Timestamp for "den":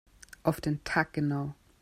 0.61-0.83